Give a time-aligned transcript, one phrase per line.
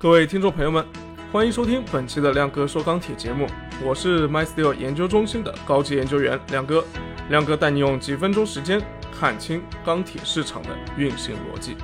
[0.00, 0.86] 各位听众朋友们，
[1.32, 3.48] 欢迎收听本期的亮哥说钢铁节目，
[3.82, 6.84] 我是 MySteel 研究中心的高级研究员亮哥。
[7.30, 8.80] 亮哥带你用几分钟时间
[9.10, 11.76] 看清钢铁市场的运行逻辑。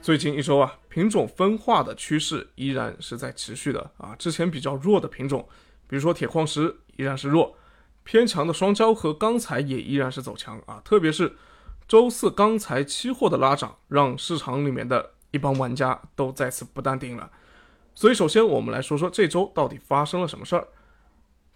[0.00, 4.16] 最近一周啊，品种分化的趋势依然是在持续的啊。
[4.18, 5.46] 之前比较弱的品种，
[5.86, 7.54] 比如说铁矿石，依然是弱；
[8.02, 10.80] 偏强的双焦和钢材也依然是走强啊。
[10.82, 11.36] 特别是
[11.86, 17.28] 周四钢材期货的拉涨，让市场里面的一帮玩家都再次不淡定了。
[17.92, 20.68] 所以，首先我们来说说这周到底发生了什么事儿。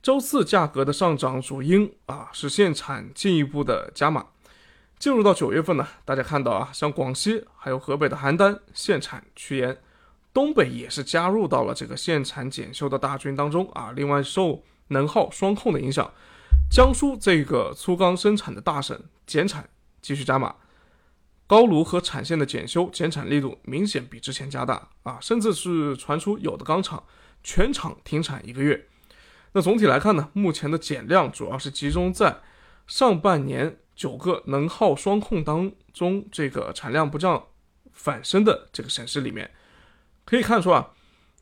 [0.03, 4.27] 周四价格的上涨主因啊是限产进一步的加码。
[4.99, 9.79] 进入到九月份呢，大家看到啊，像广西还有河北的邯郸限产趋严，
[10.33, 13.93] 东北也是加入到了这个限产检修的大军当中啊。
[13.95, 16.11] 另外，受能耗双控的影响，
[16.71, 19.69] 江苏这个粗钢生产的大省减产
[20.01, 20.55] 继续加码，
[21.49, 27.03] 高炉和产线的检修减产力度明显比之前加大啊，甚至是传出有的钢厂
[27.43, 28.87] 全厂停产一个月。
[29.55, 32.39] 那总体来看呢，目前的减量主要是集中在
[32.87, 33.79] 上半年。
[33.99, 37.47] 九个能耗双控当中，这个产量不降
[37.93, 39.51] 反升的这个省市里面，
[40.25, 40.91] 可以看出啊，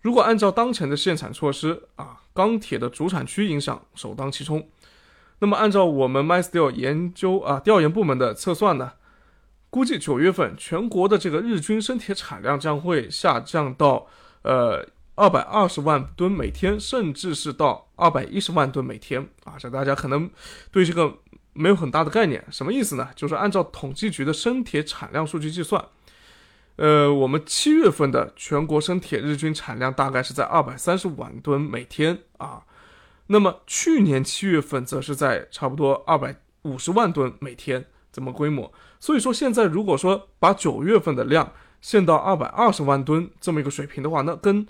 [0.01, 4.67] 如果按照当前的限产措施啊，钢铁的主产区影响首当其冲。
[5.41, 8.95] 那么按照我们 MySteel 研究啊调研部门的测算呢，
[9.77, 14.07] 估计九月份全国的这个日均生铁产量将会下降到
[14.41, 14.83] 呃
[15.17, 19.57] 二百二十万吨每天，甚至是到二百一十万吨每天啊。
[19.59, 20.31] 这大家可能
[20.73, 21.19] 对这个。
[21.59, 23.09] 没有很大的概念，什么意思呢？
[23.17, 25.83] 就是按照统计局的生铁产量数据计算，
[26.77, 32.63] 呃，我们七月份的全国生铁日均产量大概是在二百三十万吨每天啊。
[33.29, 37.87] 那么去年七月份则是在差不多二百五十万吨每天
[38.17, 38.73] 这么规模。
[38.99, 44.67] 所以说现在如果说把九月份的量限到二百二十万吨这么一个水平的话，那跟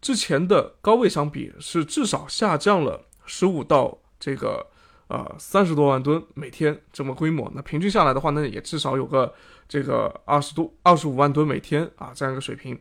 [0.00, 4.68] 之前的高位相比是至少下降了十五到这个。
[5.08, 9.32] 呃，三十多万吨每天这么规模，那平均下来的话，那也至少有个
[9.68, 12.76] 这个二十多、二十五万吨每天啊这样一个水平。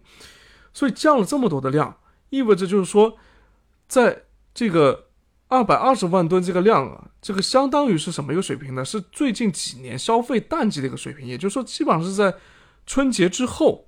[0.73, 1.95] 所以降了这么多的量，
[2.31, 3.15] 意味着就是说，
[3.87, 4.23] 在
[4.55, 5.05] 这个
[5.47, 8.83] 二百二十万吨这个量啊，这个相当于是什么一个水平呢？
[8.83, 11.27] 是最近几年消费淡季的一个水平。
[11.27, 12.35] 也就是说，基本上是在
[12.85, 13.87] 春节之后，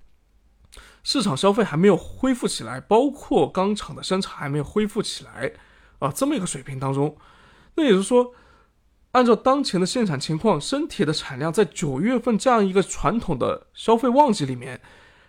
[1.04, 5.54] 市场消费还没有恢复起来，包括钢厂的生产还没有恢复起来
[6.00, 7.18] 啊，这么一个水平当中。
[7.76, 8.34] 那也就是说，
[9.12, 14.80] 按照当前的现产情况，生铁的产量在九月份这样一个传统的消费旺季里面，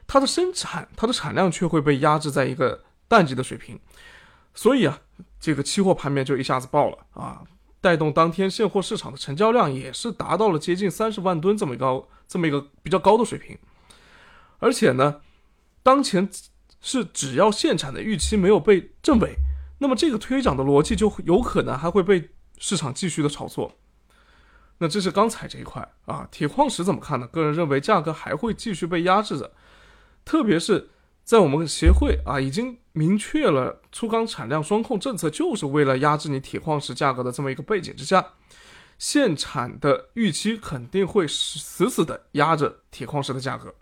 [0.07, 3.79] 它的生产、它的产量却会被压制在一个淡季的水平，
[4.55, 5.01] 所以啊，
[5.41, 7.43] 这个期货盘面就一下子爆了啊，
[7.81, 13.57] 带动当天现货市场的成交量也是达到了接近三十万吨这么高、这么一个比较高的水平，
[14.59, 15.21] 而且呢，
[15.83, 16.29] 当前
[16.81, 19.37] 是只要限产的预期没有被证伪，
[19.79, 22.31] 那么这个推涨的逻辑就有可能还会被。
[22.61, 23.77] 市场继续的炒作，
[24.79, 26.27] 那这是钢材这一块啊。
[26.29, 27.25] 铁矿石怎么看呢？
[27.29, 29.53] 个人认为价格还会继续被压制着，
[30.25, 30.91] 特别是
[31.29, 38.29] 在我们协会啊已经明确了粗钢产量双控政策，就是为了压制你铁矿石价格的这么一个背景之下，
[38.99, 43.75] 限产的预期肯定会死死的压着铁矿石的价格。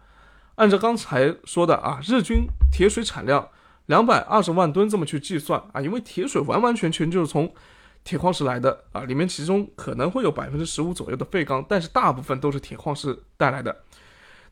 [0.57, 3.49] 按照刚才说的啊，日均铁水产量
[3.87, 7.55] 两百二十万吨这么去计算啊，因为铁水完完全全就是从
[8.03, 13.85] 铁矿石来的啊，里面其中可能会有百分之十五左右的废钢，但是大部分都是铁矿石带来的。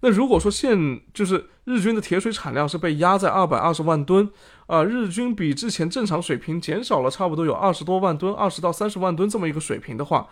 [0.04, 4.30] 那如果说现就是日均的铁水产量是被压在二百二十万吨
[4.66, 10.28] 啊，日均比之前正常水平减少了差不多有二十多万吨，二十到三十万吨这么一个水平的话，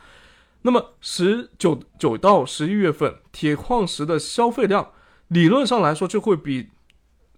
[0.61, 4.91] 那么十九九到十一月份铁矿石的消费量
[5.29, 6.69] 理论上来说就会比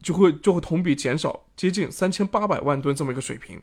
[0.03, 3.63] 就会就会同比减少接近三千八百万吨这么一个水平。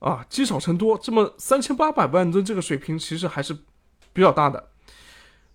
[0.00, 3.56] 啊，积少成多，这么三千八百万吨这个水平其实还是
[4.12, 4.68] 比较大的，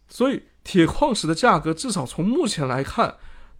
[0.07, 3.15] 所以铁矿石的价格至少从目前来看，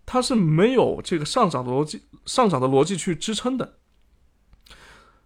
[0.06, 3.80] 它是没有这个上涨的逻辑，上涨的逻辑去支撑的。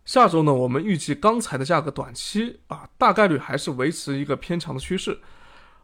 [0.06, 5.20] 下周呢，我们预计钢材的价格短期啊，大概率还是维持一个偏强的趋势，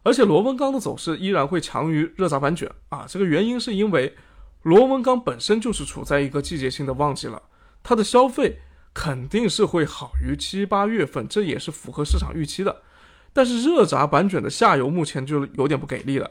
[0.02, 3.04] 而且螺纹钢的走势依然会强于热轧板卷啊。
[3.06, 4.16] 这个原因是因为
[4.62, 7.42] 螺纹钢本身就是处在一个季节性的旺季了，
[7.82, 8.60] 它的消费。
[8.92, 12.82] 肯定是会好于七八月份，这也是符合市场预期的。
[13.32, 16.30] 但是热轧板卷的下游目前就有点不给力了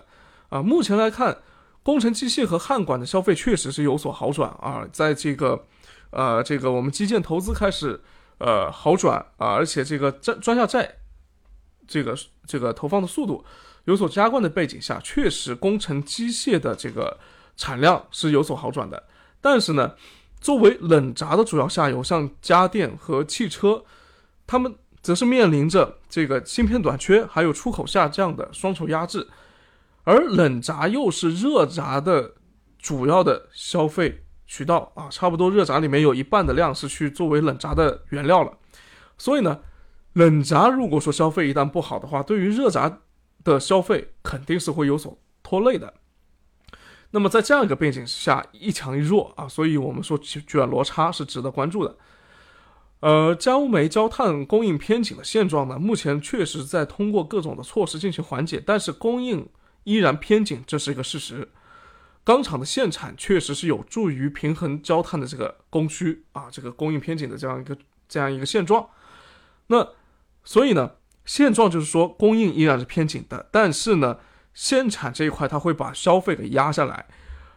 [0.50, 0.62] 啊！
[0.62, 1.38] 目前来看，
[1.82, 5.66] 工程机械和焊管的消费确实是有所好转啊，在这个
[6.12, 8.02] 呃这个我们基建投资开始
[8.40, 10.98] 呃好转啊，而且这个专专项债
[11.88, 12.16] 这个
[12.46, 13.46] 这个投放的速度
[13.86, 17.18] 有所加快的背景下，确实工程机械的这个
[17.56, 19.02] 产量是有所好转的。
[19.42, 19.96] 但是呢，
[20.42, 23.84] 作为冷轧的主要下游，像家电和汽车，
[24.46, 29.28] 他们则是面临着这个芯片短缺，还有出口下降的双重压制。
[30.04, 32.34] 而冷轧又是热轧的
[32.80, 38.58] 主要的消费渠道啊，差不多热轧里面有一半的量是去作为冷轧的原料了。
[39.18, 39.60] 所以呢，
[40.14, 43.02] 冷轧如果说消费一旦不好的话，对于热轧
[43.44, 45.94] 的消费肯定是会有所拖累的。
[47.12, 51.96] 那么在这样一个背景下，一强一弱啊，所以我们说卷螺差是值得关注的。
[53.00, 59.48] 呃，焦煤、焦炭供应偏紧的现状呢，目前确实在通过各种的措施进行缓解，但是供应
[59.84, 61.50] 依然偏紧，这是一个事实。
[62.24, 68.88] 钢厂的限产确实是有助于平衡焦炭的这个供需啊，这个供应偏紧的这样一个这样一个现状。
[69.68, 69.88] 那
[70.44, 70.92] 所以呢，
[71.26, 74.18] 现状就是说供应依然是偏紧的，但是呢。
[74.52, 77.06] 限产这一块，它会把消费给压下来，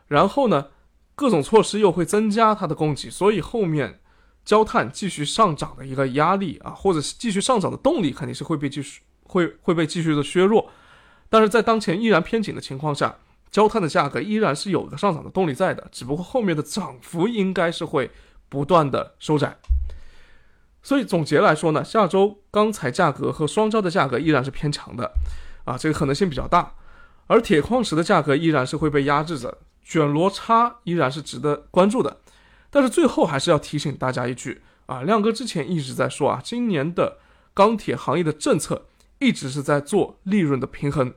[0.07, 0.69] 然后呢，
[1.17, 3.99] 各种措施又会增加它的供给，所以后面
[4.45, 10.71] 焦炭继续上涨的一个压力啊，或者是继续上涨的动力，肯定是会被继续会会被继续的削弱。
[11.29, 13.17] 但是在当前依然偏紧的情况下，
[13.51, 18.11] 焦炭的价格依然是有个上涨的动力在的，只不过后面的涨幅应该是会
[18.49, 19.59] 不断的收窄。
[20.83, 25.13] 所以总结来说呢，下周钢材价格和双焦的价格依然是偏强的，
[25.65, 26.75] 啊，这个可能性比较大。
[27.29, 32.19] 而铁矿石的价格依然是会被压制着，卷螺差依然是值得关注的。
[32.75, 37.19] 但是最后还是要提醒大家一句啊，亮哥之前一直在说啊，今年的
[37.53, 38.87] 钢铁行业的政策
[39.19, 41.13] 一直是在做利润的平衡，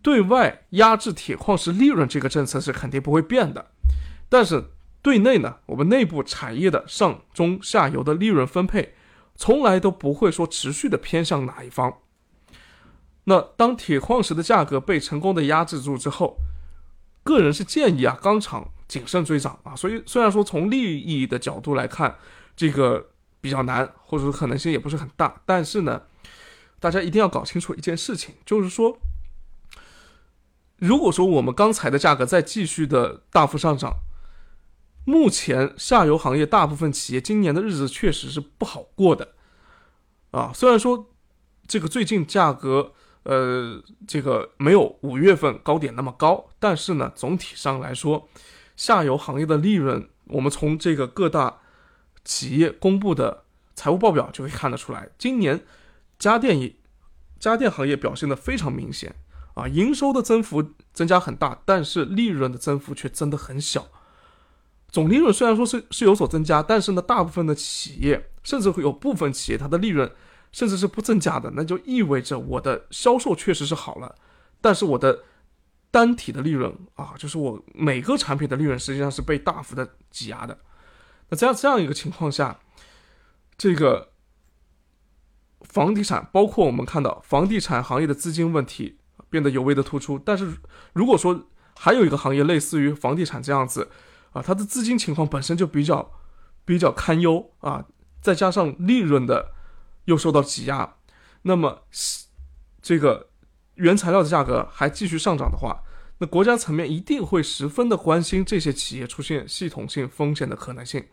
[0.00, 3.72] 对外压制铁矿石利润这个政策是肯定不会变的。
[4.30, 4.70] 但是
[5.02, 8.94] 对内呢，我们内部产业的上中下游的利润分配，
[9.36, 11.98] 从来都不会说持续的偏向哪一方。
[13.24, 16.38] 那当铁矿石的价格被成功的压制住之后，
[17.22, 19.74] 个人是建议啊，钢厂谨慎追涨啊。
[19.74, 22.16] 所以虽然说从利益的角度来看，
[22.54, 23.10] 这个
[23.40, 26.02] 比较难，或者说可能性也不是很大，但是呢，
[26.78, 28.96] 大家一定要搞清楚一件事情，就是说，
[30.76, 33.94] 如果说我们钢材的价格再继续的大幅上涨，
[35.04, 39.34] 目前下游行业大部分企业今年的日子确实是不好过的
[40.30, 40.52] 啊。
[40.54, 41.10] 虽然说
[41.66, 42.92] 这个最近价格。
[43.26, 48.28] 呃，这个没有五月份高点那么高，但是呢，总体上来说，
[48.76, 51.60] 下游行业的利润，我们从这个各大
[52.24, 53.44] 企业公布的
[53.74, 55.64] 财务报表就可以看得出来，今年
[56.18, 56.74] 家电业、
[57.38, 59.14] 家电行业表现的非常明显
[59.54, 63.86] 啊，营收的增幅增加很大，但是利润的增幅却增的很小。
[64.88, 70.10] 总利润虽然说是是有所增加，但是呢，大部分的企业，甚至会有部分企业，它的利润。
[70.52, 74.14] 甚至是不增加的，那就意味着我的销售确实是好了，
[74.60, 75.24] 但是我的
[75.94, 80.58] 单体的利润啊，就是我每个产品的利润实际上是被大幅的挤压的。
[81.28, 82.58] 那这样这样一个情况下，
[83.56, 84.10] 这个
[85.60, 88.98] 房地产，包括我们看到房地产行业的资金问题
[89.30, 90.18] 变得尤为的突出。
[90.18, 90.56] 但是
[90.94, 93.90] 如果说还有一个行业类似于房地产这样子
[94.32, 96.10] 啊，它的资金情况本身就比较
[96.64, 97.86] 比较堪忧啊，
[98.20, 99.54] 再加上利润的。
[100.06, 100.96] 又受到挤压，
[101.44, 101.86] 那么
[102.82, 103.30] 这个
[103.76, 105.82] 原材料的价格还继续上涨的话，
[106.18, 111.04] 那国家层面一定会十分的关心这些企业出现系统性风险的可能性。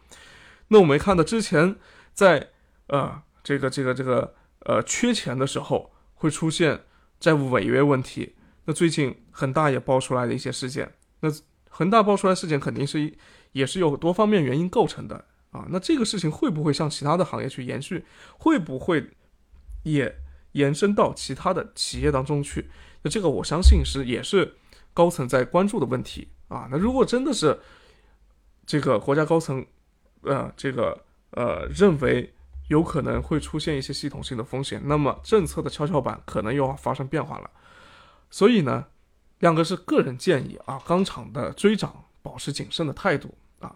[0.67, 1.75] 那我们看到之前
[2.13, 2.49] 在
[2.87, 4.35] 呃这个这个这个
[4.65, 6.81] 呃缺钱的时候会出现
[7.19, 8.35] 债务违约问题，
[8.65, 11.29] 那最近恒大也爆出来的一些事件，那
[11.69, 13.13] 恒大爆出来事件肯定是
[13.53, 15.25] 也是有多方面原因构成的。
[15.51, 18.05] 啊，那这个事情会不会向其他的行业去延续？
[18.37, 19.09] 会不会
[19.83, 20.15] 也
[20.53, 22.69] 延伸到其他的企业当中去？
[23.03, 24.55] 那这个我相信是也是
[24.93, 26.67] 高层在关注的问题啊。
[26.71, 27.59] 那如果真的是
[28.65, 29.65] 这个国家高层，
[30.21, 32.33] 呃，这个呃认为
[32.69, 37.49] 有可能会出现一些系统性的风险，那么政策的跷跷板可能又要发生变化了。
[38.29, 38.85] 所以呢，
[39.39, 43.75] 亮哥是个人建议啊，钢厂的追涨保持谨慎的态度啊。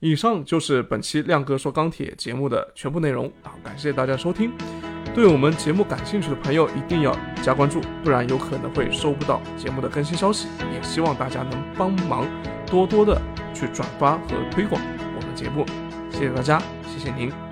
[0.00, 3.56] 以上就是本期亮哥说钢铁节目的全部内容啊！
[3.64, 4.52] 感谢大家收听。
[5.18, 10.46] 对我们节目感兴趣的朋友一定要加关注，不然有可能会收不到节目的更新消息。
[10.72, 12.24] 也希望大家能帮忙
[12.64, 13.20] 多多的
[13.52, 14.80] 去转发和推广
[15.16, 15.66] 我们节目，
[16.08, 17.47] 谢谢大家，谢谢您。